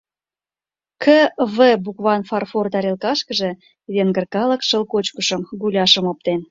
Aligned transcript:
«К.В.» 1.03 1.55
букван 1.83 2.21
фарфор 2.29 2.65
тарелкышкыже 2.73 3.49
венгр 3.93 4.25
калык 4.33 4.61
шыл 4.69 4.83
кочкышым, 4.93 5.41
гуляшым 5.61 6.05
оптен. 6.11 6.39